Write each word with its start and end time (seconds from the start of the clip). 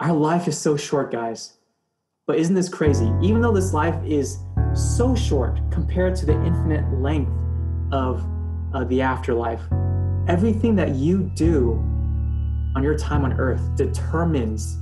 Our 0.00 0.14
life 0.14 0.48
is 0.48 0.56
so 0.56 0.78
short, 0.78 1.12
guys. 1.12 1.58
But 2.26 2.38
isn't 2.38 2.54
this 2.54 2.70
crazy? 2.70 3.12
Even 3.20 3.42
though 3.42 3.52
this 3.52 3.74
life 3.74 4.02
is 4.02 4.38
so 4.72 5.14
short 5.14 5.58
compared 5.70 6.16
to 6.16 6.24
the 6.24 6.32
infinite 6.42 6.90
length 7.02 7.30
of 7.92 8.26
uh, 8.72 8.84
the 8.84 9.02
afterlife, 9.02 9.60
everything 10.26 10.74
that 10.76 10.94
you 10.94 11.30
do 11.34 11.72
on 12.74 12.82
your 12.82 12.96
time 12.96 13.26
on 13.26 13.34
earth 13.34 13.60
determines 13.76 14.78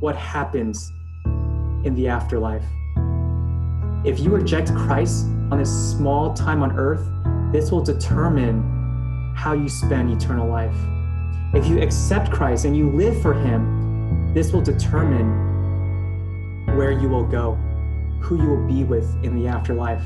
what 0.00 0.14
happens 0.16 0.86
in 1.24 1.94
the 1.94 2.06
afterlife. 2.06 2.64
If 4.04 4.20
you 4.20 4.28
reject 4.28 4.74
Christ 4.74 5.24
on 5.50 5.56
this 5.56 5.70
small 5.92 6.34
time 6.34 6.62
on 6.62 6.72
earth, 6.72 7.08
this 7.54 7.70
will 7.70 7.82
determine 7.82 9.32
how 9.34 9.54
you 9.54 9.70
spend 9.70 10.10
eternal 10.10 10.46
life. 10.46 10.76
If 11.54 11.66
you 11.66 11.80
accept 11.80 12.30
Christ 12.30 12.66
and 12.66 12.76
you 12.76 12.90
live 12.90 13.22
for 13.22 13.32
Him, 13.32 13.77
this 14.34 14.52
will 14.52 14.62
determine 14.62 15.46
where 16.76 16.92
you 16.92 17.08
will 17.08 17.24
go, 17.24 17.54
who 18.20 18.36
you 18.40 18.48
will 18.48 18.66
be 18.66 18.84
with 18.84 19.06
in 19.24 19.34
the 19.34 19.48
afterlife. 19.48 20.02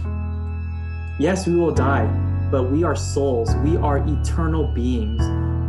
Yes, 1.19 1.47
we 1.47 1.55
will 1.55 1.73
die, 1.73 2.07
but 2.51 2.71
we 2.71 2.85
are 2.85 2.97
souls. 2.97 3.55
We 3.57 3.77
are 3.77 3.99
eternal 3.99 4.73
beings. 4.75 5.23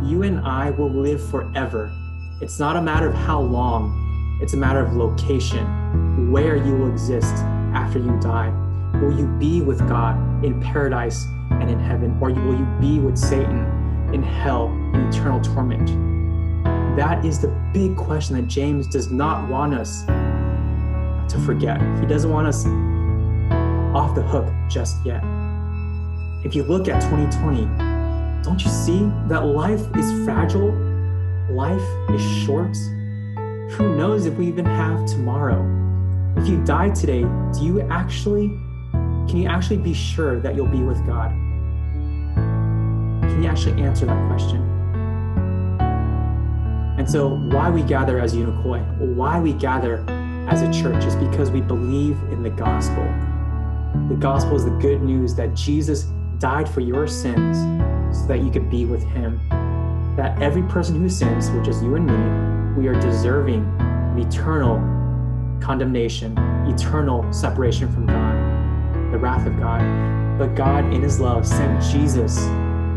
You 0.08 0.22
and 0.22 0.40
I 0.40 0.70
will 0.70 0.90
live 0.90 1.26
forever. 1.30 1.92
It's 2.40 2.58
not 2.58 2.76
a 2.76 2.82
matter 2.82 3.08
of 3.08 3.14
how 3.14 3.40
long, 3.40 4.38
it's 4.40 4.54
a 4.54 4.56
matter 4.56 4.80
of 4.80 4.94
location, 4.94 6.30
where 6.30 6.56
you 6.56 6.76
will 6.76 6.90
exist 6.90 7.34
after 7.74 7.98
you 7.98 8.18
die. 8.20 8.52
Will 9.00 9.18
you 9.18 9.26
be 9.38 9.60
with 9.62 9.80
God 9.88 10.44
in 10.44 10.60
paradise 10.60 11.26
and 11.50 11.70
in 11.70 11.80
heaven, 11.80 12.16
or 12.20 12.30
will 12.30 12.56
you 12.56 12.66
be 12.80 12.98
with 12.98 13.18
Satan 13.18 14.10
in 14.12 14.22
hell 14.22 14.68
in 14.94 15.08
eternal 15.08 15.40
torment? 15.40 15.90
That 16.96 17.24
is 17.24 17.40
the 17.40 17.48
big 17.72 17.96
question 17.96 18.36
that 18.36 18.46
James 18.46 18.86
does 18.86 19.10
not 19.10 19.48
want 19.48 19.74
us 19.74 20.04
to 20.04 21.40
forget. 21.44 21.80
He 21.98 22.06
doesn't 22.06 22.30
want 22.30 22.46
us 22.46 22.64
off 23.96 24.14
the 24.14 24.22
hook 24.22 24.52
just 24.68 25.04
yet. 25.04 25.22
If 26.44 26.54
you 26.54 26.62
look 26.62 26.86
at 26.88 27.00
2020, 27.02 27.64
don't 28.44 28.62
you 28.62 28.70
see 28.70 29.10
that 29.28 29.44
life 29.44 29.80
is 29.96 30.24
fragile? 30.24 30.72
Life 31.50 31.82
is 32.10 32.22
short? 32.44 32.76
Who 33.72 33.96
knows 33.96 34.26
if 34.26 34.34
we 34.34 34.46
even 34.46 34.64
have 34.64 35.04
tomorrow? 35.06 35.64
If 36.36 36.46
you 36.46 36.62
die 36.64 36.90
today, 36.90 37.22
do 37.22 37.64
you 37.64 37.80
actually, 37.90 38.48
can 39.28 39.38
you 39.38 39.48
actually 39.48 39.78
be 39.78 39.94
sure 39.94 40.38
that 40.40 40.54
you'll 40.54 40.66
be 40.66 40.82
with 40.82 41.04
God? 41.06 41.30
Can 43.22 43.42
you 43.42 43.48
actually 43.48 43.82
answer 43.82 44.06
that 44.06 44.28
question? 44.28 44.73
And 47.04 47.12
so, 47.12 47.36
why 47.36 47.68
we 47.68 47.82
gather 47.82 48.18
as 48.18 48.34
Unicoi, 48.34 48.82
why 48.96 49.38
we 49.38 49.52
gather 49.52 50.02
as 50.48 50.62
a 50.62 50.72
church, 50.72 51.04
is 51.04 51.14
because 51.16 51.50
we 51.50 51.60
believe 51.60 52.16
in 52.32 52.42
the 52.42 52.48
gospel. 52.48 53.04
The 54.08 54.16
gospel 54.18 54.56
is 54.56 54.64
the 54.64 54.70
good 54.70 55.02
news 55.02 55.34
that 55.34 55.52
Jesus 55.52 56.04
died 56.38 56.66
for 56.66 56.80
your 56.80 57.06
sins 57.06 57.58
so 58.18 58.26
that 58.28 58.38
you 58.38 58.50
could 58.50 58.70
be 58.70 58.86
with 58.86 59.02
him. 59.02 59.38
That 60.16 60.40
every 60.40 60.62
person 60.62 60.98
who 60.98 61.10
sins, 61.10 61.50
which 61.50 61.68
is 61.68 61.82
you 61.82 61.94
and 61.96 62.06
me, 62.06 62.80
we 62.80 62.88
are 62.88 62.98
deserving 62.98 63.64
eternal 64.18 64.76
condemnation, 65.60 66.38
eternal 66.66 67.30
separation 67.34 67.92
from 67.92 68.06
God, 68.06 69.12
the 69.12 69.18
wrath 69.18 69.46
of 69.46 69.58
God. 69.58 70.38
But 70.38 70.54
God, 70.54 70.90
in 70.90 71.02
his 71.02 71.20
love, 71.20 71.46
sent 71.46 71.82
Jesus 71.82 72.38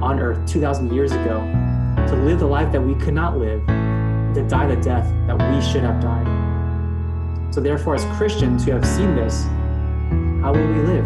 on 0.01 0.17
earth 0.21 0.49
2,000 0.49 0.93
years 0.93 1.11
ago 1.11 1.41
to 2.07 2.15
live 2.23 2.39
the 2.39 2.47
life 2.47 2.71
that 2.71 2.81
we 2.81 2.95
could 2.95 3.13
not 3.13 3.37
live, 3.37 3.61
to 4.33 4.47
die 4.47 4.67
the 4.67 4.81
death 4.81 5.11
that 5.27 5.35
we 5.35 5.61
should 5.61 5.83
have 5.83 6.01
died. 6.01 6.27
So, 7.53 7.61
therefore, 7.61 7.95
as 7.95 8.05
Christians 8.17 8.65
who 8.65 8.71
have 8.71 8.85
seen 8.85 9.15
this, 9.15 9.43
how 10.41 10.53
will 10.53 10.67
we 10.67 10.81
live? 10.81 11.05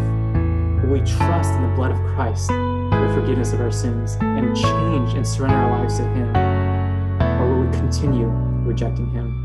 Will 0.82 0.90
we 0.90 1.00
trust 1.00 1.50
in 1.52 1.62
the 1.62 1.74
blood 1.74 1.92
of 1.92 1.98
Christ 2.14 2.48
for 2.48 3.06
the 3.06 3.14
forgiveness 3.14 3.52
of 3.52 3.60
our 3.60 3.70
sins 3.70 4.16
and 4.20 4.56
change 4.56 5.14
and 5.14 5.26
surrender 5.26 5.56
our 5.56 5.78
lives 5.78 5.98
to 5.98 6.04
Him? 6.04 6.36
Or 7.40 7.54
will 7.54 7.66
we 7.66 7.72
continue 7.76 8.26
rejecting 8.66 9.10
Him? 9.10 9.42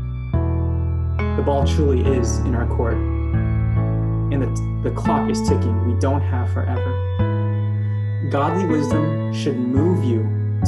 The 1.36 1.42
ball 1.42 1.66
truly 1.66 2.02
is 2.16 2.38
in 2.38 2.54
our 2.54 2.66
court, 2.66 2.94
and 2.94 4.42
the, 4.42 4.88
the 4.88 4.94
clock 4.94 5.30
is 5.30 5.40
ticking. 5.48 5.86
We 5.86 5.98
don't 6.00 6.20
have 6.20 6.52
forever. 6.52 8.28
Godly 8.30 8.66
wisdom 8.66 9.32
should 9.32 9.58
move 9.58 10.04
you 10.04 10.22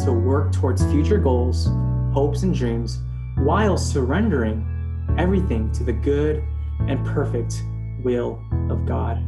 to 0.05 0.13
work 0.13 0.53
towards 0.53 0.85
future 0.87 1.19
goals, 1.19 1.67
hopes, 2.13 2.43
and 2.43 2.55
dreams 2.55 2.99
while 3.37 3.77
surrendering 3.77 4.67
everything 5.19 5.71
to 5.73 5.85
the 5.85 5.93
good 5.93 6.43
and 6.81 7.05
perfect 7.07 7.63
will 8.03 8.43
of 8.69 8.87
God. 8.87 9.25